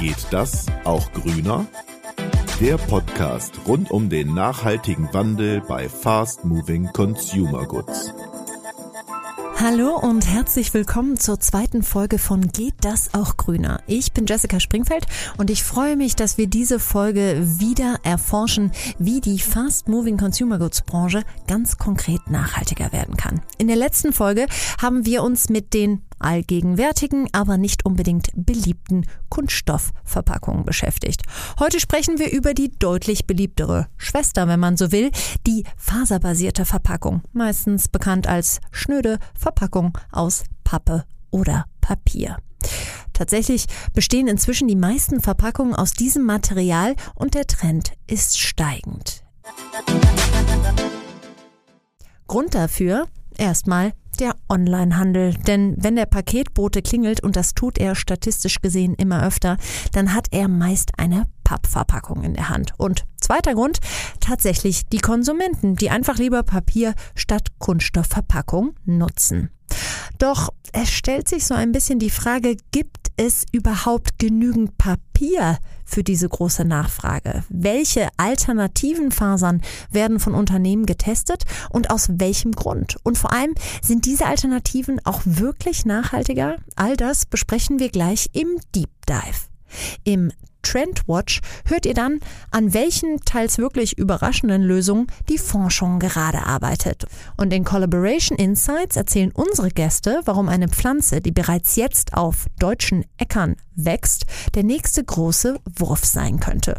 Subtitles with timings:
[0.00, 1.66] Geht das auch grüner?
[2.58, 8.14] Der Podcast rund um den nachhaltigen Wandel bei Fast Moving Consumer Goods.
[9.56, 13.82] Hallo und herzlich willkommen zur zweiten Folge von Geht das auch grüner?
[13.86, 15.06] Ich bin Jessica Springfeld
[15.36, 20.58] und ich freue mich, dass wir diese Folge wieder erforschen, wie die Fast Moving Consumer
[20.58, 23.42] Goods Branche ganz konkret nachhaltiger werden kann.
[23.58, 24.46] In der letzten Folge
[24.80, 31.22] haben wir uns mit den allgegenwärtigen, aber nicht unbedingt beliebten Kunststoffverpackungen beschäftigt.
[31.58, 35.10] Heute sprechen wir über die deutlich beliebtere Schwester, wenn man so will,
[35.46, 42.36] die faserbasierte Verpackung, meistens bekannt als schnöde Verpackung aus Pappe oder Papier.
[43.12, 49.24] Tatsächlich bestehen inzwischen die meisten Verpackungen aus diesem Material und der Trend ist steigend.
[52.26, 53.08] Grund dafür
[53.40, 55.34] erstmal der Onlinehandel.
[55.34, 59.56] Denn wenn der Paketbote klingelt, und das tut er statistisch gesehen immer öfter,
[59.92, 62.72] dann hat er meist eine Pappverpackung in der Hand.
[62.76, 63.78] Und zweiter Grund,
[64.20, 69.50] tatsächlich die Konsumenten, die einfach lieber Papier statt Kunststoffverpackung nutzen.
[70.18, 75.58] Doch es stellt sich so ein bisschen die Frage, gibt es überhaupt genügend Papier
[75.90, 77.44] für diese große Nachfrage?
[77.48, 79.60] Welche alternativen Fasern
[79.90, 82.96] werden von Unternehmen getestet und aus welchem Grund?
[83.02, 86.56] Und vor allem, sind diese Alternativen auch wirklich nachhaltiger?
[86.76, 89.50] All das besprechen wir gleich im Deep Dive.
[90.04, 90.32] Im
[90.70, 92.20] Trendwatch hört ihr dann,
[92.52, 97.06] an welchen teils wirklich überraschenden Lösungen die Forschung gerade arbeitet.
[97.36, 103.04] Und in Collaboration Insights erzählen unsere Gäste, warum eine Pflanze, die bereits jetzt auf deutschen
[103.18, 106.78] Äckern wächst, der nächste große Wurf sein könnte.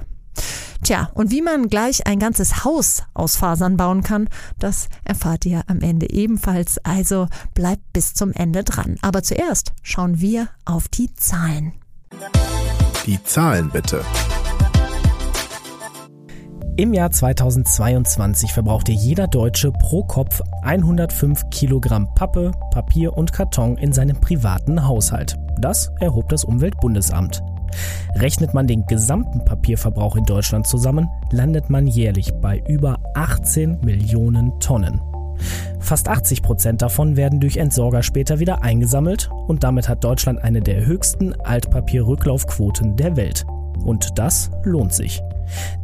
[0.84, 5.64] Tja, und wie man gleich ein ganzes Haus aus Fasern bauen kann, das erfahrt ihr
[5.68, 6.78] am Ende ebenfalls.
[6.80, 8.96] Also bleibt bis zum Ende dran.
[9.02, 11.74] Aber zuerst schauen wir auf die Zahlen.
[13.06, 14.02] Die Zahlen bitte.
[16.78, 23.92] Im Jahr 2022 verbrauchte jeder Deutsche pro Kopf 105 Kilogramm Pappe, Papier und Karton in
[23.92, 25.36] seinem privaten Haushalt.
[25.60, 27.42] Das erhob das Umweltbundesamt.
[28.16, 34.60] Rechnet man den gesamten Papierverbrauch in Deutschland zusammen, landet man jährlich bei über 18 Millionen
[34.60, 35.02] Tonnen.
[35.82, 40.62] Fast 80 Prozent davon werden durch Entsorger später wieder eingesammelt und damit hat Deutschland eine
[40.62, 43.46] der höchsten Altpapierrücklaufquoten der Welt.
[43.84, 45.22] Und das lohnt sich.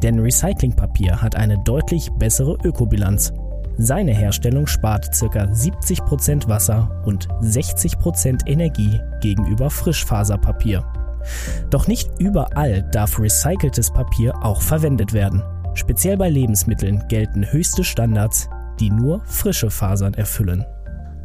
[0.03, 3.33] Denn Recyclingpapier hat eine deutlich bessere Ökobilanz.
[3.77, 5.53] Seine Herstellung spart ca.
[5.53, 10.85] 70 Prozent Wasser und 60 Prozent Energie gegenüber Frischfaserpapier.
[11.69, 15.43] Doch nicht überall darf recyceltes Papier auch verwendet werden.
[15.73, 20.65] Speziell bei Lebensmitteln gelten höchste Standards, die nur frische Fasern erfüllen.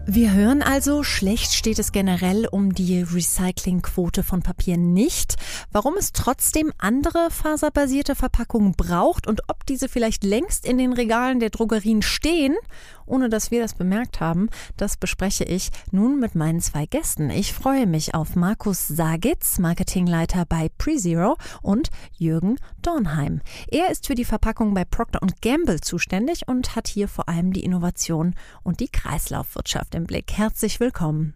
[0.05, 5.37] Wir hören also, schlecht steht es generell um die Recyclingquote von Papier nicht.
[5.71, 11.39] Warum es trotzdem andere faserbasierte Verpackungen braucht und ob diese vielleicht längst in den Regalen
[11.39, 12.57] der Drogerien stehen
[13.07, 17.31] ohne dass wir das bemerkt haben, das bespreche ich nun mit meinen zwei Gästen.
[17.31, 23.41] Ich freue mich auf Markus Sagitz, Marketingleiter bei PreZero und Jürgen Dornheim.
[23.69, 27.65] Er ist für die Verpackung bei Procter Gamble zuständig und hat hier vor allem die
[27.65, 30.33] Innovation und die Kreislaufwirtschaft im Blick.
[30.33, 31.35] Herzlich willkommen.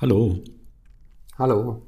[0.00, 0.40] Hallo.
[1.38, 1.82] Hallo.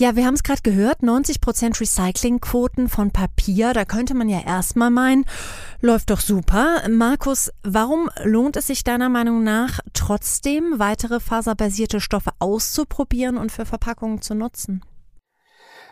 [0.00, 3.72] Ja, wir haben es gerade gehört, 90 Prozent Recyclingquoten von Papier.
[3.72, 5.24] Da könnte man ja erstmal meinen,
[5.80, 6.88] läuft doch super.
[6.88, 13.66] Markus, warum lohnt es sich deiner Meinung nach trotzdem, weitere faserbasierte Stoffe auszuprobieren und für
[13.66, 14.82] Verpackungen zu nutzen?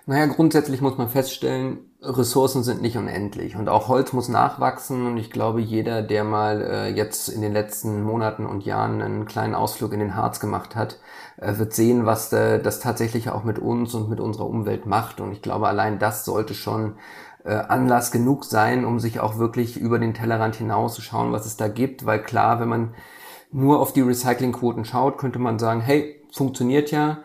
[0.09, 3.57] Naja, grundsätzlich muss man feststellen, Ressourcen sind nicht unendlich.
[3.57, 5.05] Und auch Holz muss nachwachsen.
[5.05, 9.27] Und ich glaube, jeder, der mal äh, jetzt in den letzten Monaten und Jahren einen
[9.27, 11.01] kleinen Ausflug in den Harz gemacht hat,
[11.39, 15.21] äh, wird sehen, was äh, das tatsächlich auch mit uns und mit unserer Umwelt macht.
[15.21, 16.95] Und ich glaube, allein das sollte schon
[17.45, 21.47] äh, Anlass genug sein, um sich auch wirklich über den Tellerrand hinaus zu schauen, was
[21.47, 22.95] es da gibt, weil klar, wenn man
[23.51, 27.19] nur auf die Recyclingquoten schaut, könnte man sagen, hey, funktioniert ja,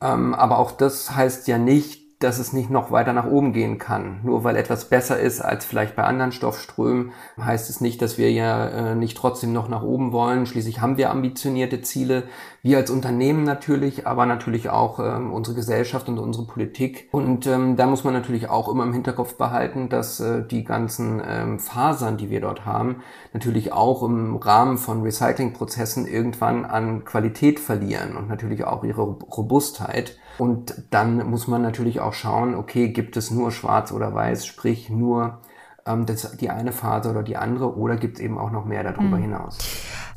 [0.00, 3.78] ähm, aber auch das heißt ja nicht, dass es nicht noch weiter nach oben gehen
[3.78, 4.20] kann.
[4.24, 8.32] Nur weil etwas besser ist als vielleicht bei anderen Stoffströmen, heißt es nicht, dass wir
[8.32, 10.46] ja äh, nicht trotzdem noch nach oben wollen.
[10.46, 12.24] Schließlich haben wir ambitionierte Ziele,
[12.60, 17.08] wir als Unternehmen natürlich, aber natürlich auch ähm, unsere Gesellschaft und unsere Politik.
[17.12, 21.22] Und ähm, da muss man natürlich auch immer im Hinterkopf behalten, dass äh, die ganzen
[21.24, 22.96] ähm, Fasern, die wir dort haben,
[23.32, 30.18] natürlich auch im Rahmen von Recyclingprozessen irgendwann an Qualität verlieren und natürlich auch ihre Robustheit.
[30.38, 34.90] Und dann muss man natürlich auch schauen, okay, gibt es nur schwarz oder weiß, sprich
[34.90, 35.40] nur
[35.86, 38.84] ähm, das, die eine Phase oder die andere oder gibt es eben auch noch mehr
[38.84, 39.22] darüber mhm.
[39.22, 39.58] hinaus?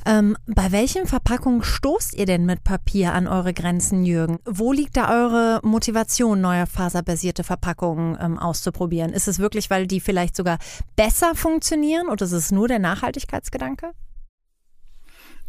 [0.05, 4.39] Ähm, bei welchen Verpackungen stoßt ihr denn mit Papier an eure Grenzen, Jürgen?
[4.45, 9.13] Wo liegt da eure Motivation, neue faserbasierte Verpackungen ähm, auszuprobieren?
[9.13, 10.57] Ist es wirklich, weil die vielleicht sogar
[10.95, 13.91] besser funktionieren oder ist es nur der Nachhaltigkeitsgedanke?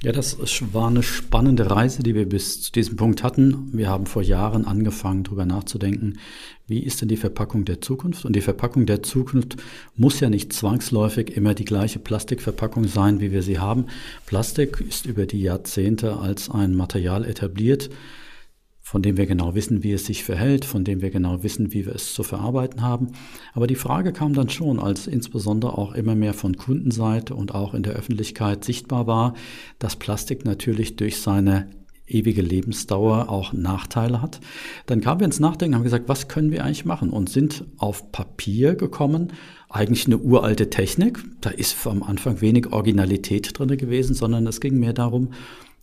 [0.02, 0.36] Ja, das
[0.72, 3.70] war eine spannende Reise, die wir bis zu diesem Punkt hatten.
[3.72, 6.18] Wir haben vor Jahren angefangen, darüber nachzudenken,
[6.66, 8.24] wie ist denn die Verpackung der Zukunft?
[8.24, 9.58] Und die Verpackung der Zukunft
[9.94, 13.86] muss ja nicht zwangsläufig immer die gleiche Plastikverpackung sein, wie wir sie haben.
[14.26, 17.88] Plastik ist über die Jahrzehnte als ein Material etabliert,
[18.92, 21.86] von dem wir genau wissen, wie es sich verhält, von dem wir genau wissen, wie
[21.86, 23.12] wir es zu verarbeiten haben.
[23.54, 27.72] Aber die Frage kam dann schon, als insbesondere auch immer mehr von Kundenseite und auch
[27.72, 29.32] in der Öffentlichkeit sichtbar war,
[29.78, 31.70] dass Plastik natürlich durch seine
[32.06, 34.40] ewige Lebensdauer auch Nachteile hat.
[34.84, 38.12] Dann kamen wir ins Nachdenken, haben gesagt, was können wir eigentlich machen und sind auf
[38.12, 39.32] Papier gekommen.
[39.70, 41.18] Eigentlich eine uralte Technik.
[41.40, 45.30] Da ist am Anfang wenig Originalität drin gewesen, sondern es ging mehr darum,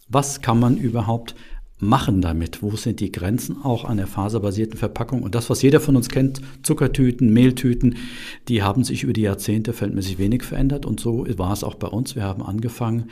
[0.10, 1.34] was kann man überhaupt
[1.80, 2.62] machen damit?
[2.62, 5.24] Wo sind die Grenzen auch an der faserbasierten Verpackung?
[5.24, 7.96] Und das, was jeder von uns kennt, Zuckertüten, Mehltüten,
[8.48, 10.86] die haben sich über die Jahrzehnte verhältnismäßig wenig verändert.
[10.86, 12.16] Und so war es auch bei uns.
[12.16, 13.10] Wir haben angefangen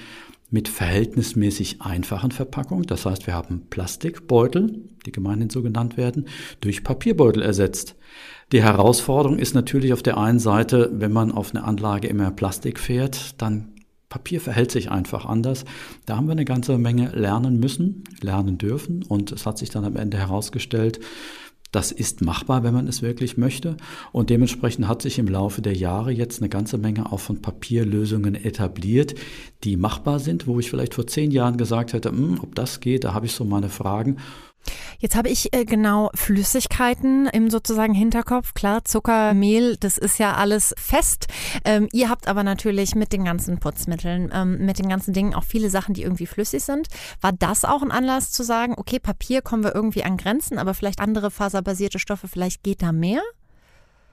[0.50, 2.86] mit verhältnismäßig einfachen Verpackungen.
[2.86, 6.25] Das heißt, wir haben Plastikbeutel, die gemeinhin so genannt werden,
[6.62, 7.96] durch Papierbeutel ersetzt.
[8.54, 12.80] Die Herausforderung ist natürlich auf der einen Seite, wenn man auf eine Anlage immer Plastik
[12.80, 13.74] fährt, dann
[14.09, 15.65] Papier verhält sich einfach anders.
[16.06, 19.83] Da haben wir eine ganze Menge lernen müssen, lernen dürfen und es hat sich dann
[19.83, 21.00] am Ende herausgestellt,
[21.71, 23.75] das ist machbar, wenn man es wirklich möchte.
[24.13, 28.36] Und dementsprechend hat sich im Laufe der Jahre jetzt eine ganze Menge auch von Papierlösungen
[28.36, 29.15] etabliert,
[29.63, 33.04] die machbar sind, wo ich vielleicht vor zehn Jahren gesagt hätte, hm, ob das geht,
[33.04, 34.18] da habe ich so meine Fragen.
[35.00, 38.54] Jetzt habe ich äh, genau Flüssigkeiten im sozusagen Hinterkopf.
[38.54, 41.28] Klar, Zucker, Mehl, das ist ja alles fest.
[41.66, 45.44] Ähm, ihr habt aber natürlich mit den ganzen Putzmitteln, ähm, mit den ganzen Dingen auch
[45.44, 46.88] viele Sachen, die irgendwie flüssig sind.
[47.22, 50.74] War das auch ein Anlass zu sagen, okay, Papier kommen wir irgendwie an Grenzen, aber
[50.74, 53.22] vielleicht andere faserbasierte Stoffe, vielleicht geht da mehr?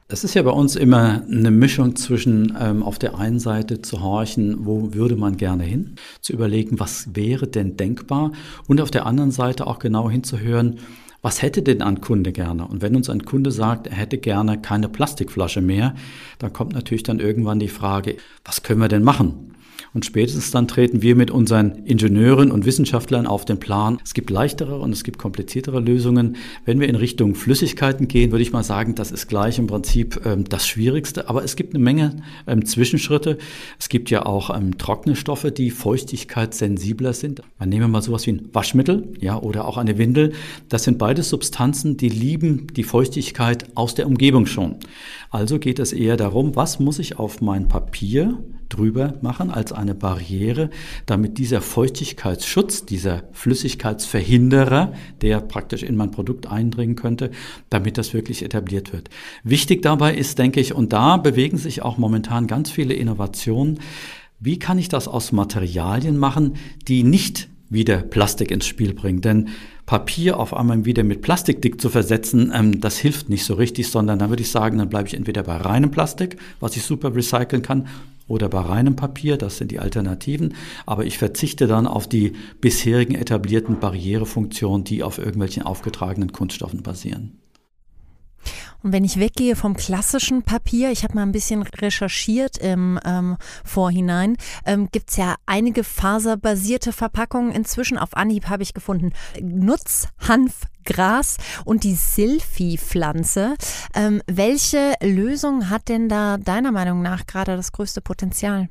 [0.07, 4.03] Es ist ja bei uns immer eine Mischung zwischen ähm, auf der einen Seite zu
[4.03, 8.33] horchen, wo würde man gerne hin, zu überlegen, was wäre denn denkbar
[8.67, 10.77] und auf der anderen Seite auch genau hinzuhören,
[11.23, 12.69] was hätte denn ein Kunde gerne?
[12.69, 15.95] Und wenn uns ein Kunde sagt, er hätte gerne keine Plastikflasche mehr,
[16.39, 19.54] dann kommt natürlich dann irgendwann die Frage, was können wir denn machen?
[19.93, 23.99] Und spätestens dann treten wir mit unseren Ingenieuren und Wissenschaftlern auf den Plan.
[24.05, 26.37] Es gibt leichtere und es gibt kompliziertere Lösungen.
[26.65, 30.21] Wenn wir in Richtung Flüssigkeiten gehen, würde ich mal sagen, das ist gleich im Prinzip
[30.25, 31.29] ähm, das Schwierigste.
[31.29, 33.39] Aber es gibt eine Menge ähm, Zwischenschritte.
[33.79, 37.43] Es gibt ja auch ähm, trockene Stoffe, die feuchtigkeitssensibler sind.
[37.59, 40.33] Man nehme mal sowas wie ein Waschmittel, ja, oder auch eine Windel.
[40.69, 44.77] Das sind beides Substanzen, die lieben die Feuchtigkeit aus der Umgebung schon.
[45.31, 48.39] Also geht es eher darum, was muss ich auf mein Papier
[48.69, 50.71] drüber machen als eine Barriere,
[51.07, 57.31] damit dieser Feuchtigkeitsschutz, dieser Flüssigkeitsverhinderer, der praktisch in mein Produkt eindringen könnte,
[57.71, 59.11] damit das wirklich etabliert wird.
[59.43, 63.81] Wichtig dabei ist, denke ich, und da bewegen sich auch momentan ganz viele Innovationen,
[64.41, 66.57] wie kann ich das aus Materialien machen,
[66.87, 69.21] die nicht wieder Plastik ins Spiel bringen?
[69.21, 69.49] Denn
[69.87, 73.89] Papier auf einmal wieder mit Plastik dick zu versetzen, ähm, das hilft nicht so richtig,
[73.89, 77.15] sondern dann würde ich sagen, dann bleibe ich entweder bei reinem Plastik, was ich super
[77.15, 77.87] recyceln kann,
[78.27, 80.55] oder bei reinem Papier, das sind die Alternativen,
[80.87, 87.39] aber ich verzichte dann auf die bisherigen etablierten Barrierefunktionen, die auf irgendwelchen aufgetragenen Kunststoffen basieren.
[88.83, 93.37] Und wenn ich weggehe vom klassischen Papier, ich habe mal ein bisschen recherchiert im ähm,
[93.65, 94.37] Vorhinein,
[94.67, 97.99] ähm, gibt es ja einige faserbasierte Verpackungen inzwischen.
[97.99, 103.55] Auf Anhieb habe ich gefunden Nutz, Hanf, Gras und die Silphi-Pflanze.
[103.95, 108.69] Ähm, welche Lösung hat denn da deiner Meinung nach gerade das größte Potenzial?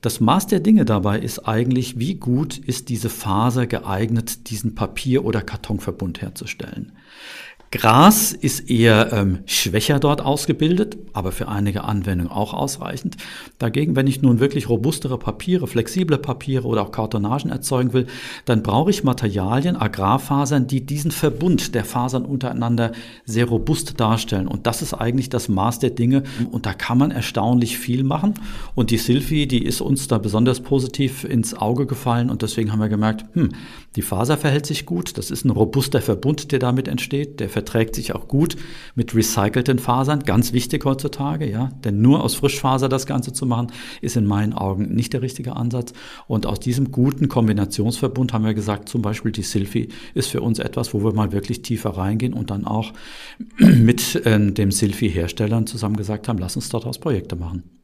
[0.00, 5.24] Das Maß der Dinge dabei ist eigentlich, wie gut ist diese Faser geeignet, diesen Papier-
[5.24, 6.92] oder Kartonverbund herzustellen.
[7.72, 13.16] Gras ist eher ähm, schwächer dort ausgebildet, aber für einige Anwendungen auch ausreichend.
[13.58, 18.08] Dagegen, wenn ich nun wirklich robustere Papiere, flexible Papiere oder auch Kartonagen erzeugen will,
[18.44, 22.90] dann brauche ich Materialien, Agrarfasern, die diesen Verbund der Fasern untereinander
[23.24, 24.48] sehr robust darstellen.
[24.48, 26.24] Und das ist eigentlich das Maß der Dinge.
[26.50, 28.34] Und da kann man erstaunlich viel machen.
[28.74, 32.30] Und die Silphi, die ist uns da besonders positiv ins Auge gefallen.
[32.30, 33.50] Und deswegen haben wir gemerkt, hm,
[33.96, 35.18] die Faser verhält sich gut.
[35.18, 37.40] Das ist ein robuster Verbund, der damit entsteht.
[37.40, 38.56] Der verträgt sich auch gut
[38.94, 43.72] mit recycelten Fasern, ganz wichtig heutzutage, ja, denn nur aus Frischfaser das Ganze zu machen,
[44.00, 45.92] ist in meinen Augen nicht der richtige Ansatz.
[46.28, 50.60] Und aus diesem guten Kombinationsverbund haben wir gesagt, zum Beispiel die Silphi ist für uns
[50.60, 52.92] etwas, wo wir mal wirklich tiefer reingehen und dann auch
[53.58, 57.79] mit äh, dem Silphi-Herstellern zusammen gesagt haben, lass uns daraus Projekte machen.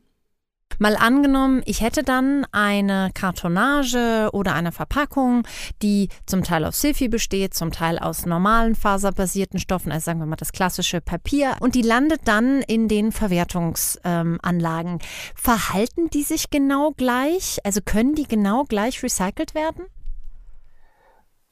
[0.78, 5.46] Mal angenommen, ich hätte dann eine Kartonage oder eine Verpackung,
[5.82, 10.26] die zum Teil aus Silphi besteht, zum Teil aus normalen faserbasierten Stoffen, also sagen wir
[10.26, 14.92] mal das klassische Papier, und die landet dann in den Verwertungsanlagen.
[14.92, 14.98] Ähm,
[15.34, 17.58] Verhalten die sich genau gleich?
[17.64, 19.84] Also können die genau gleich recycelt werden?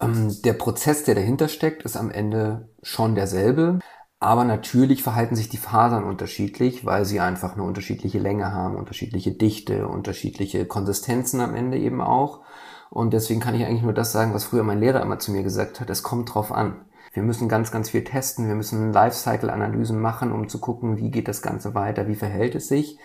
[0.00, 3.78] Ähm, der Prozess, der dahinter steckt, ist am Ende schon derselbe.
[4.24, 9.32] Aber natürlich verhalten sich die Fasern unterschiedlich, weil sie einfach eine unterschiedliche Länge haben, unterschiedliche
[9.32, 12.40] Dichte, unterschiedliche Konsistenzen am Ende eben auch.
[12.88, 15.42] Und deswegen kann ich eigentlich nur das sagen, was früher mein Lehrer immer zu mir
[15.42, 16.86] gesagt hat, es kommt drauf an.
[17.12, 21.28] Wir müssen ganz, ganz viel testen, wir müssen Lifecycle-Analysen machen, um zu gucken, wie geht
[21.28, 22.96] das Ganze weiter, wie verhält es sich.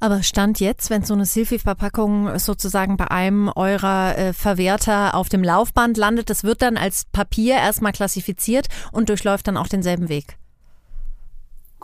[0.00, 5.44] Aber Stand jetzt, wenn so eine Silphi-Verpackung sozusagen bei einem eurer äh, Verwerter auf dem
[5.44, 10.36] Laufband landet, das wird dann als Papier erstmal klassifiziert und durchläuft dann auch denselben Weg.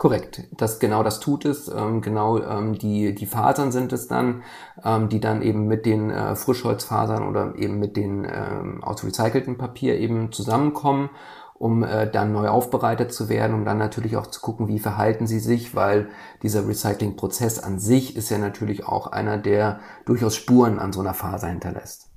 [0.01, 1.67] Korrekt, das genau das tut es.
[1.67, 4.41] Ähm, genau ähm, die die Fasern sind es dann,
[4.83, 9.59] ähm, die dann eben mit den äh, Frischholzfasern oder eben mit den ähm, aus recyceltem
[9.59, 11.11] Papier eben zusammenkommen,
[11.53, 15.27] um äh, dann neu aufbereitet zu werden, um dann natürlich auch zu gucken, wie verhalten
[15.27, 16.09] sie sich, weil
[16.41, 21.13] dieser Recyclingprozess an sich ist ja natürlich auch einer, der durchaus Spuren an so einer
[21.13, 22.09] Faser hinterlässt.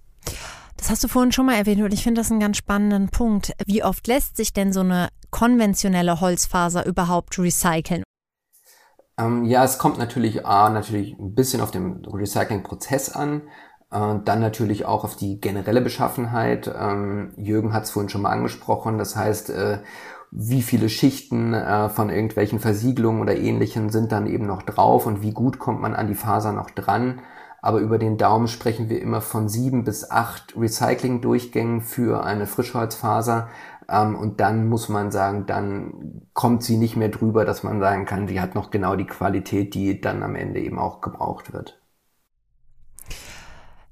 [0.85, 3.55] Das hast du vorhin schon mal erwähnt und ich finde das einen ganz spannenden Punkt.
[3.64, 8.03] Wie oft lässt sich denn so eine konventionelle Holzfaser überhaupt recyceln?
[9.17, 13.49] Ähm, ja, es kommt natürlich A, natürlich ein bisschen auf den Recyclingprozess an,
[13.93, 16.71] äh, dann natürlich auch auf die generelle Beschaffenheit.
[16.79, 19.79] Ähm, Jürgen hat es vorhin schon mal angesprochen, das heißt, äh,
[20.33, 25.23] wie viele Schichten äh, von irgendwelchen Versiegelungen oder ähnlichen sind dann eben noch drauf und
[25.23, 27.23] wie gut kommt man an die Faser noch dran
[27.64, 33.49] aber über den Daumen sprechen wir immer von sieben bis acht Recycling-Durchgängen für eine Frischholzfaser.
[33.88, 38.04] Ähm, und dann muss man sagen, dann kommt sie nicht mehr drüber, dass man sagen
[38.04, 41.80] kann, sie hat noch genau die Qualität, die dann am Ende eben auch gebraucht wird.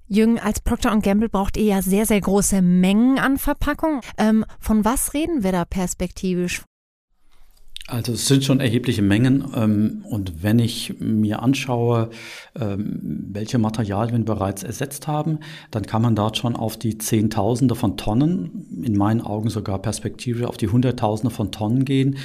[0.06, 4.02] Jürgen, als Procter Gamble braucht ihr ja sehr, sehr große Mengen an Verpackung.
[4.18, 6.62] Ähm, von was reden wir da perspektivisch?
[7.88, 12.10] Also es sind schon erhebliche Mengen ähm, und wenn ich mir anschaue,
[12.54, 15.40] ähm, welche Materialien wir bereits ersetzt haben,
[15.72, 20.44] dann kann man dort schon auf die Zehntausende von Tonnen, in meinen Augen sogar perspektivisch
[20.44, 22.18] auf die Hunderttausende von Tonnen gehen,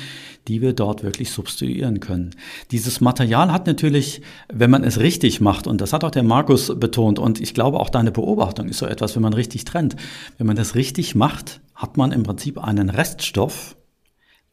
[0.48, 2.36] die wir dort wirklich substituieren können.
[2.70, 4.22] Dieses Material hat natürlich,
[4.54, 7.80] wenn man es richtig macht, und das hat auch der Markus betont, und ich glaube
[7.80, 9.96] auch deine Beobachtung ist so etwas, wenn man richtig trennt,
[10.38, 13.77] wenn man das richtig macht, hat man im Prinzip einen Reststoff,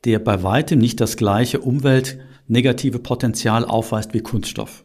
[0.04, 4.84] der bei weitem nicht das gleiche umweltnegative Potenzial aufweist wie Kunststoff.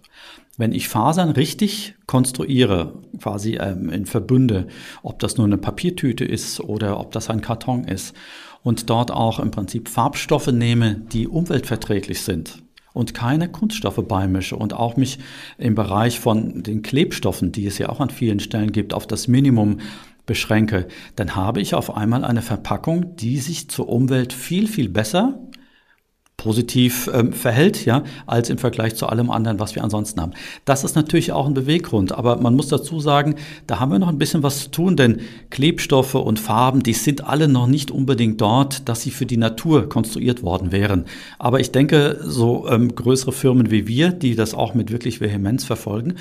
[0.57, 4.67] Wenn ich Fasern richtig konstruiere, quasi ähm, in Verbünde,
[5.03, 8.13] ob das nur eine Papiertüte ist oder ob das ein Karton ist,
[8.61, 12.61] und dort auch im Prinzip Farbstoffe nehme, die umweltverträglich sind
[12.93, 15.19] und keine Kunststoffe beimische und auch mich
[15.57, 19.27] im Bereich von den Klebstoffen, die es ja auch an vielen Stellen gibt, auf das
[19.27, 19.79] Minimum
[20.29, 25.39] beschränke, dann habe ich auf einmal eine Verpackung, die sich zur Umwelt viel, viel besser
[26.37, 30.31] positiv ähm, verhält, ja, als im Vergleich zu allem anderen, was wir ansonsten haben.
[30.63, 33.35] Das ist natürlich auch ein Beweggrund, aber man muss dazu sagen,
[33.67, 35.19] da haben wir noch ein bisschen was zu tun, denn
[35.49, 39.89] Klebstoffe und Farben, die sind alle noch nicht unbedingt dort, dass sie für die Natur
[39.89, 41.05] konstruiert worden wären.
[41.39, 45.65] Aber ich denke, so ähm, größere Firmen wie wir, die das auch mit wirklich Vehemenz
[45.65, 46.15] verfolgen,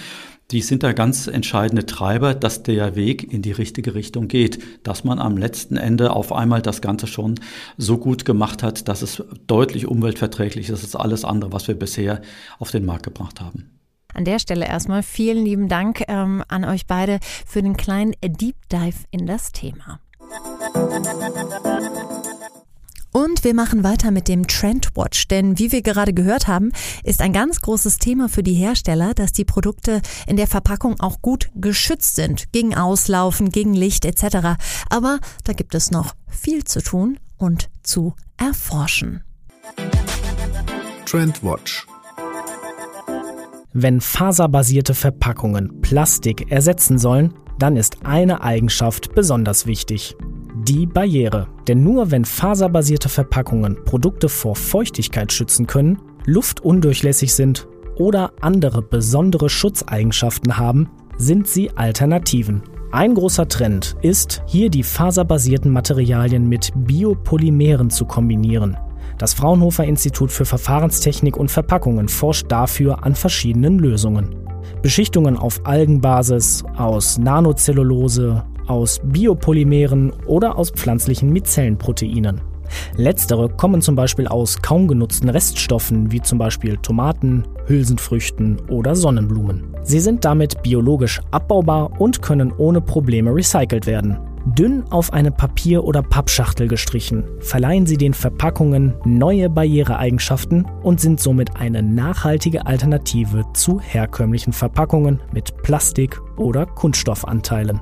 [0.50, 5.04] die sind da ganz entscheidende Treiber, dass der Weg in die richtige Richtung geht, dass
[5.04, 7.38] man am letzten Ende auf einmal das Ganze schon
[7.76, 12.22] so gut gemacht hat, dass es deutlich umweltverträglich ist als alles andere, was wir bisher
[12.58, 13.78] auf den Markt gebracht haben.
[14.14, 18.56] An der Stelle erstmal vielen lieben Dank ähm, an euch beide für den kleinen Deep
[18.70, 20.00] Dive in das Thema.
[23.12, 26.72] Und wir machen weiter mit dem Trendwatch, denn wie wir gerade gehört haben,
[27.04, 31.22] ist ein ganz großes Thema für die Hersteller, dass die Produkte in der Verpackung auch
[31.22, 34.58] gut geschützt sind, gegen Auslaufen, gegen Licht etc.
[34.90, 39.24] Aber da gibt es noch viel zu tun und zu erforschen.
[41.06, 41.86] Trendwatch
[43.80, 50.16] wenn faserbasierte Verpackungen Plastik ersetzen sollen, dann ist eine Eigenschaft besonders wichtig
[50.64, 51.48] die Barriere.
[51.66, 59.48] Denn nur wenn faserbasierte Verpackungen Produkte vor Feuchtigkeit schützen können, luftundurchlässig sind oder andere besondere
[59.48, 62.62] Schutzeigenschaften haben, sind sie Alternativen.
[62.90, 68.76] Ein großer Trend ist, hier die faserbasierten Materialien mit Biopolymeren zu kombinieren.
[69.18, 74.36] Das Fraunhofer Institut für Verfahrenstechnik und Verpackungen forscht dafür an verschiedenen Lösungen.
[74.80, 82.40] Beschichtungen auf Algenbasis, aus Nanocellulose, aus Biopolymeren oder aus pflanzlichen Mizellenproteinen.
[82.96, 89.76] Letztere kommen zum Beispiel aus kaum genutzten Reststoffen wie zum Beispiel Tomaten, Hülsenfrüchten oder Sonnenblumen.
[89.82, 94.18] Sie sind damit biologisch abbaubar und können ohne Probleme recycelt werden.
[94.54, 101.20] Dünn auf eine Papier- oder Pappschachtel gestrichen, verleihen sie den Verpackungen neue Barriereeigenschaften und sind
[101.20, 107.80] somit eine nachhaltige Alternative zu herkömmlichen Verpackungen mit Plastik- oder Kunststoffanteilen.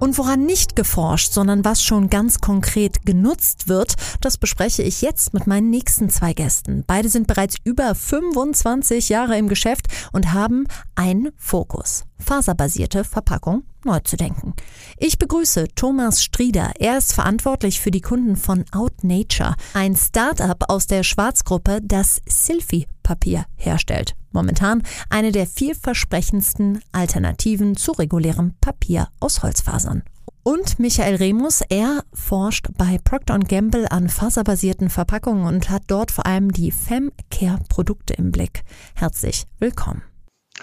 [0.00, 5.34] Und woran nicht geforscht, sondern was schon ganz konkret genutzt wird, das bespreche ich jetzt
[5.34, 6.84] mit meinen nächsten zwei Gästen.
[6.86, 12.07] Beide sind bereits über 25 Jahre im Geschäft und haben einen Fokus.
[12.18, 14.54] Faserbasierte Verpackung neu zu denken.
[14.98, 16.72] Ich begrüße Thomas Strieder.
[16.78, 22.20] Er ist verantwortlich für die Kunden von Out Nature, ein Start-up aus der Schwarzgruppe, das
[22.26, 24.14] Silphi-Papier herstellt.
[24.32, 30.02] Momentan eine der vielversprechendsten Alternativen zu regulärem Papier aus Holzfasern.
[30.42, 36.26] Und Michael Remus, er forscht bei Procter Gamble an faserbasierten Verpackungen und hat dort vor
[36.26, 38.62] allem die Femcare-Produkte im Blick.
[38.94, 40.02] Herzlich willkommen.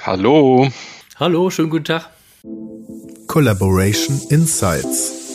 [0.04, 0.70] Hallo.
[1.20, 2.10] Hallo, schönen guten Tag.
[3.28, 5.26] Collaboration Insights.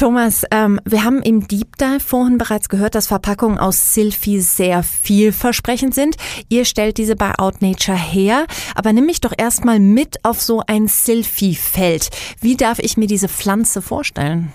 [0.00, 4.82] Thomas, ähm, wir haben im Deep Dive vorhin bereits gehört, dass Verpackungen aus Silphi sehr
[4.82, 6.16] vielversprechend sind.
[6.48, 10.88] Ihr stellt diese bei Outnature her, aber nimm mich doch erstmal mit auf so ein
[10.88, 12.08] Silphi-Feld.
[12.40, 14.54] Wie darf ich mir diese Pflanze vorstellen?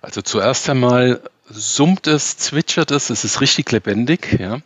[0.00, 4.60] Also zuerst einmal summt es, zwitschert es, es ist richtig lebendig, ja.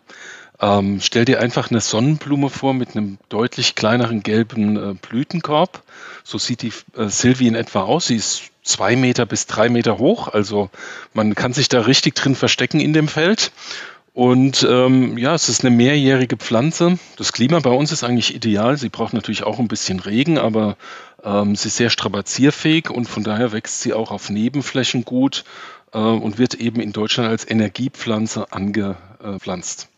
[0.60, 5.82] Ähm, stell dir einfach eine Sonnenblume vor mit einem deutlich kleineren gelben äh, Blütenkorb.
[6.24, 8.08] So sieht die äh, Sylvie in etwa aus.
[8.08, 10.68] Sie ist zwei Meter bis drei Meter hoch, also
[11.14, 13.52] man kann sich da richtig drin verstecken in dem Feld.
[14.12, 16.98] Und ähm, ja, es ist eine mehrjährige Pflanze.
[17.16, 18.76] Das Klima bei uns ist eigentlich ideal.
[18.76, 20.76] Sie braucht natürlich auch ein bisschen Regen, aber
[21.22, 25.44] ähm, sie ist sehr strapazierfähig und von daher wächst sie auch auf Nebenflächen gut
[25.92, 29.88] äh, und wird eben in Deutschland als Energiepflanze angepflanzt.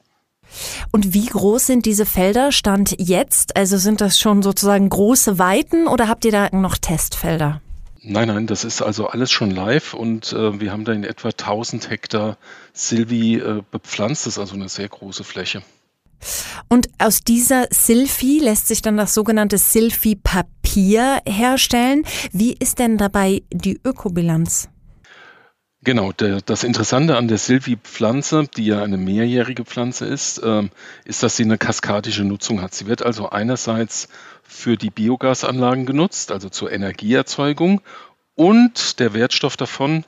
[0.92, 3.56] Und wie groß sind diese Felder Stand jetzt?
[3.56, 7.60] Also sind das schon sozusagen große Weiten oder habt ihr da noch Testfelder?
[8.02, 11.28] Nein, nein, das ist also alles schon live und äh, wir haben da in etwa
[11.28, 12.38] 1000 Hektar
[12.72, 14.26] Silvi äh, bepflanzt.
[14.26, 15.62] Das ist also eine sehr große Fläche.
[16.68, 22.04] Und aus dieser Silphi lässt sich dann das sogenannte Silphi-Papier herstellen.
[22.32, 24.68] Wie ist denn dabei die Ökobilanz?
[25.82, 30.70] Genau, der, das Interessante an der Silvi-Pflanze, die ja eine mehrjährige Pflanze ist, ähm,
[31.06, 32.74] ist, dass sie eine kaskadische Nutzung hat.
[32.74, 34.08] Sie wird also einerseits
[34.42, 37.80] für die Biogasanlagen genutzt, also zur Energieerzeugung,
[38.34, 40.04] und der Wertstoff davon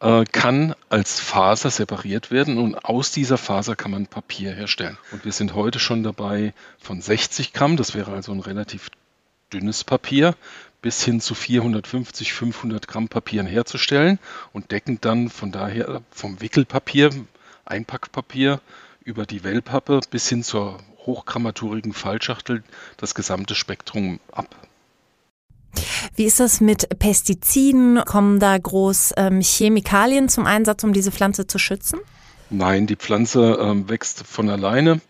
[0.00, 4.98] äh, kann als Faser separiert werden und aus dieser Faser kann man Papier herstellen.
[5.10, 8.90] Und wir sind heute schon dabei von 60 Gramm, das wäre also ein relativ
[9.52, 10.34] dünnes Papier,
[10.86, 14.20] bis hin zu 450, 500 Gramm Papieren herzustellen
[14.52, 17.10] und decken dann von daher vom Wickelpapier,
[17.64, 18.60] Einpackpapier
[19.02, 22.62] über die Wellpappe bis hin zur hochgrammaturigen Fallschachtel
[22.98, 24.54] das gesamte Spektrum ab.
[26.14, 28.00] Wie ist das mit Pestiziden?
[28.04, 31.98] Kommen da groß ähm, Chemikalien zum Einsatz, um diese Pflanze zu schützen?
[32.48, 35.00] Nein, die Pflanze ähm, wächst von alleine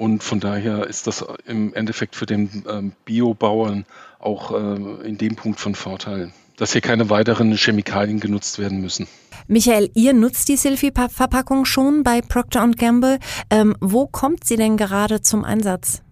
[0.00, 3.84] und von daher ist das im Endeffekt für den ähm, Biobauern
[4.20, 9.06] auch äh, in dem Punkt von Vorteil, dass hier keine weiteren Chemikalien genutzt werden müssen.
[9.48, 13.18] Michael, ihr nutzt die Silphi-Verpackung schon bei Procter Gamble.
[13.50, 16.02] Ähm, wo kommt sie denn gerade zum Einsatz?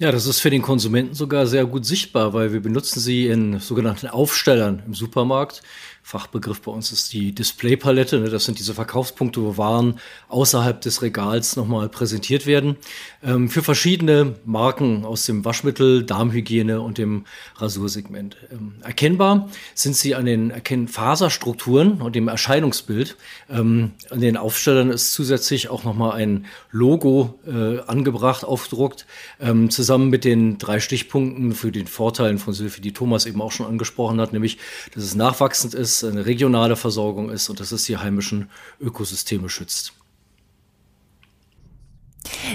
[0.00, 3.60] Ja, das ist für den Konsumenten sogar sehr gut sichtbar, weil wir benutzen sie in
[3.60, 5.62] sogenannten Aufstellern im Supermarkt.
[6.06, 8.20] Fachbegriff bei uns ist die Displaypalette.
[8.20, 8.28] Ne?
[8.28, 12.76] Das sind diese Verkaufspunkte, wo Waren außerhalb des Regals nochmal präsentiert werden.
[13.22, 17.24] Ähm, für verschiedene Marken aus dem Waschmittel, Darmhygiene und dem
[17.56, 18.36] Rasursegment.
[18.52, 23.16] Ähm, erkennbar sind sie an den Erken Faserstrukturen und dem Erscheinungsbild.
[23.48, 29.06] Ähm, an den Aufstellern ist zusätzlich auch nochmal ein Logo äh, angebracht, aufgedruckt,
[29.40, 33.52] ähm, zusammen mit den drei Stichpunkten für den Vorteilen von Sylphi, die Thomas eben auch
[33.52, 34.58] schon angesprochen hat, nämlich,
[34.94, 39.48] dass es nachwachsend ist, es eine regionale Versorgung ist und dass es die heimischen Ökosysteme
[39.48, 39.92] schützt.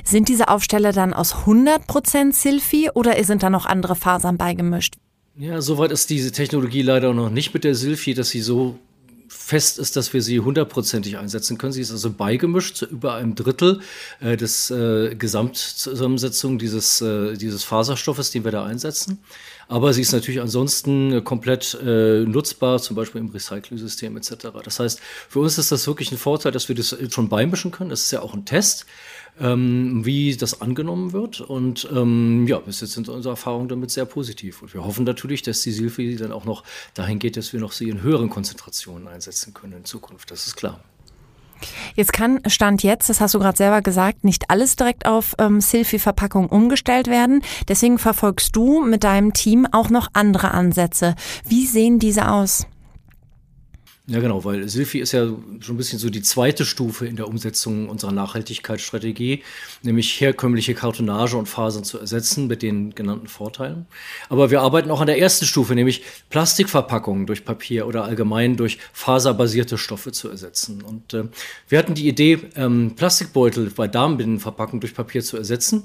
[0.04, 4.96] Sind diese Aufsteller dann aus 100% Silphi oder sind da noch andere Fasern beigemischt?
[5.38, 8.78] Ja, soweit ist diese Technologie leider noch nicht mit der Silphi, dass sie so
[9.30, 11.72] fest ist, dass wir sie hundertprozentig einsetzen können.
[11.72, 13.80] Sie ist also beigemischt zu über einem Drittel
[14.20, 19.20] äh, des äh, Gesamtzusammensetzung dieses, äh, dieses Faserstoffes, den wir da einsetzen.
[19.70, 24.50] Aber sie ist natürlich ansonsten komplett äh, nutzbar, zum Beispiel im Recycling-System etc.
[24.64, 27.92] Das heißt, für uns ist das wirklich ein Vorteil, dass wir das schon beimischen können.
[27.92, 28.86] Das ist ja auch ein Test
[29.40, 31.42] ähm, wie das angenommen wird.
[31.42, 34.62] Und ähm, ja, bis jetzt sind unsere Erfahrungen damit sehr positiv.
[34.62, 37.72] Und wir hoffen natürlich, dass die Silphi dann auch noch dahin geht, dass wir noch
[37.72, 40.32] sie in höheren Konzentrationen einsetzen können in Zukunft.
[40.32, 40.84] Das ist klar.
[41.96, 45.62] Jetzt kann Stand jetzt, das hast du gerade selber gesagt, nicht alles direkt auf ähm,
[45.62, 47.42] Silphi-Verpackung umgestellt werden.
[47.68, 51.16] Deswegen verfolgst du mit deinem Team auch noch andere Ansätze.
[51.46, 52.66] Wie sehen diese aus?
[54.10, 57.28] Ja, genau, weil Silphi ist ja schon ein bisschen so die zweite Stufe in der
[57.28, 59.44] Umsetzung unserer Nachhaltigkeitsstrategie,
[59.84, 63.86] nämlich herkömmliche Kartonage und Fasern zu ersetzen mit den genannten Vorteilen.
[64.28, 68.80] Aber wir arbeiten auch an der ersten Stufe, nämlich Plastikverpackungen durch Papier oder allgemein durch
[68.94, 70.82] faserbasierte Stoffe zu ersetzen.
[70.82, 71.26] Und äh,
[71.68, 75.84] wir hatten die Idee, ähm, Plastikbeutel bei Darmbindenverpackungen durch Papier zu ersetzen.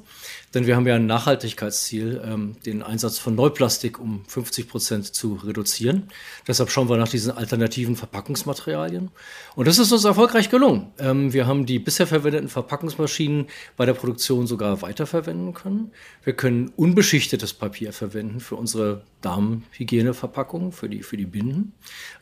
[0.54, 5.34] Denn wir haben ja ein Nachhaltigkeitsziel, ähm, den Einsatz von Neuplastik um 50 Prozent zu
[5.34, 6.08] reduzieren.
[6.46, 9.10] Deshalb schauen wir nach diesen alternativen Verpackungsmaterialien.
[9.56, 10.92] Und das ist uns erfolgreich gelungen.
[10.98, 15.90] Ähm, wir haben die bisher verwendeten Verpackungsmaschinen bei der Produktion sogar weiterverwenden können.
[16.22, 21.72] Wir können unbeschichtetes Papier verwenden für unsere Darmhygieneverpackungen, für die, für die Binden.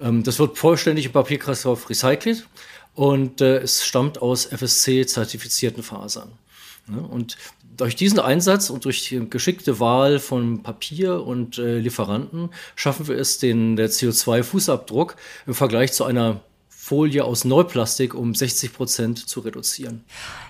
[0.01, 2.49] Ähm, das wird vollständig im Papierkreislauf recycelt
[2.95, 6.33] und äh, es stammt aus FSC-zertifizierten Fasern.
[6.89, 7.37] Und
[7.83, 13.17] durch diesen Einsatz und durch die geschickte Wahl von Papier und äh, Lieferanten schaffen wir
[13.17, 15.15] es, den CO2-Fußabdruck
[15.49, 20.05] im Vergleich zu einer Folie aus Neuplastik um 60 Prozent zu reduzieren.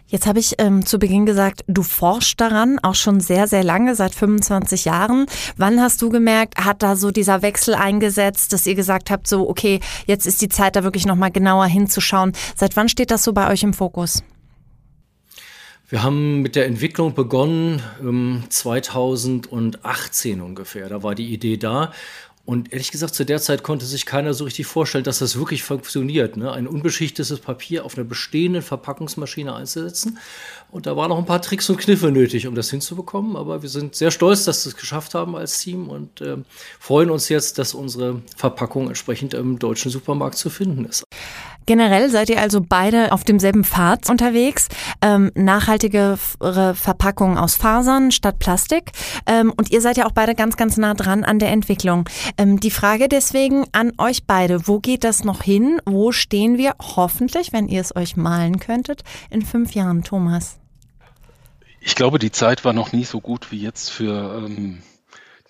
[0.08, 3.94] Jetzt habe ich ähm, zu Beginn gesagt, du forschst daran, auch schon sehr, sehr lange,
[3.94, 5.24] seit 25 Jahren.
[5.56, 9.48] Wann hast du gemerkt, hat da so dieser Wechsel eingesetzt, dass ihr gesagt habt, so,
[9.48, 12.32] okay, jetzt ist die Zeit, da wirklich nochmal genauer hinzuschauen.
[12.56, 14.22] Seit wann steht das so bei euch im Fokus?
[15.92, 20.88] Wir haben mit der Entwicklung begonnen ähm, 2018 ungefähr.
[20.88, 21.92] Da war die Idee da.
[22.46, 25.62] Und ehrlich gesagt, zu der Zeit konnte sich keiner so richtig vorstellen, dass das wirklich
[25.62, 26.38] funktioniert.
[26.38, 26.50] Ne?
[26.50, 30.16] Ein unbeschichtetes Papier auf einer bestehenden Verpackungsmaschine einzusetzen.
[30.70, 33.36] Und da waren noch ein paar Tricks und Kniffe nötig, um das hinzubekommen.
[33.36, 36.38] Aber wir sind sehr stolz, dass wir es geschafft haben als Team und äh,
[36.80, 41.04] freuen uns jetzt, dass unsere Verpackung entsprechend im deutschen Supermarkt zu finden ist.
[41.66, 44.68] Generell seid ihr also beide auf demselben Pfad unterwegs.
[45.00, 48.92] Ähm, nachhaltige Verpackungen aus Fasern statt Plastik.
[49.26, 52.08] Ähm, und ihr seid ja auch beide ganz, ganz nah dran an der Entwicklung.
[52.38, 54.66] Ähm, die Frage deswegen an euch beide.
[54.66, 55.80] Wo geht das noch hin?
[55.84, 60.58] Wo stehen wir hoffentlich, wenn ihr es euch malen könntet, in fünf Jahren, Thomas?
[61.80, 64.82] Ich glaube, die Zeit war noch nie so gut wie jetzt für ähm,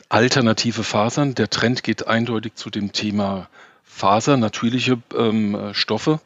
[0.09, 1.35] alternative Fasern.
[1.35, 3.49] Der Trend geht eindeutig zu dem Thema
[3.95, 6.21] Faser, natürliche ähm, Stoffe.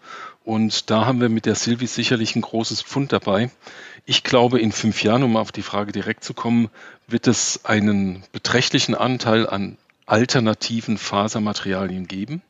[0.45, 3.51] Und da haben wir mit der Silvi sicherlich ein großes Pfund dabei.
[4.05, 6.71] Ich glaube, in fünf Jahren, um auf die Frage direkt zu kommen,
[7.09, 9.77] wird es einen beträchtlichen Anteil an
[10.07, 12.43] alternativen Fasermaterialien geben.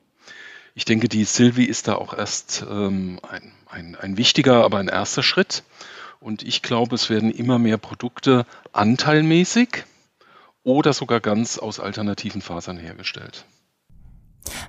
[0.74, 4.88] Ich denke, die Silvi ist da auch erst ähm, ein, ein, ein wichtiger, aber ein
[4.88, 5.64] erster Schritt.
[6.20, 9.84] Und ich glaube, es werden immer mehr Produkte anteilmäßig
[10.64, 13.46] oder sogar ganz aus alternativen Fasern hergestellt.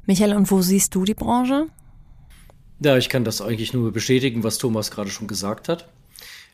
[0.05, 1.67] Michael, und wo siehst du die Branche?
[2.79, 5.89] Ja, ich kann das eigentlich nur bestätigen, was Thomas gerade schon gesagt hat.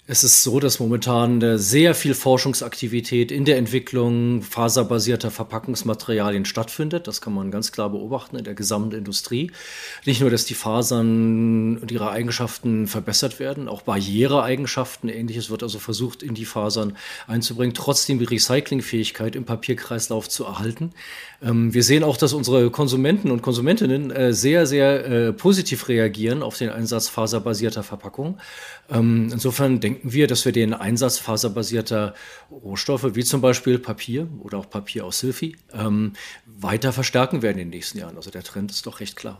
[0.06, 7.08] Es ist so, dass momentan sehr viel Forschungsaktivität in der Entwicklung faserbasierter Verpackungsmaterialien stattfindet.
[7.08, 9.50] Das kann man ganz klar beobachten in der gesamten Industrie.
[10.06, 15.80] Nicht nur, dass die Fasern und ihre Eigenschaften verbessert werden, auch Barriereeigenschaften, ähnliches wird also
[15.80, 20.92] versucht, in die Fasern einzubringen, trotzdem die Recyclingfähigkeit im Papierkreislauf zu erhalten.
[21.42, 26.44] Ähm, wir sehen auch, dass unsere Konsumenten und Konsumentinnen äh, sehr, sehr äh, positiv reagieren
[26.44, 28.36] auf den Einsatz faserbasierter Verpackungen.
[28.92, 32.14] Ähm, insofern denken wir, dass wir den Einsatz faserbasierter
[32.52, 36.14] Rohstoffe, wie zum Beispiel Papier oder auch Papier aus Silphi, ähm,
[36.46, 38.16] weiter verstärken werden in den nächsten Jahren.
[38.16, 39.40] Also der Trend ist doch recht klar.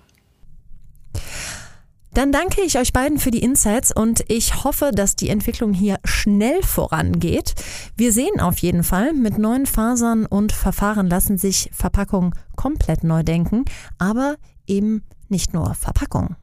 [2.14, 5.98] Dann danke ich euch beiden für die Insights und ich hoffe, dass die Entwicklung hier
[6.04, 7.56] schnell vorangeht.
[7.98, 13.24] Wir sehen auf jeden Fall, mit neuen Fasern und Verfahren lassen sich Verpackungen komplett neu
[13.24, 13.66] denken,
[13.98, 14.36] aber
[14.68, 16.36] eben nicht nur Verpackungen.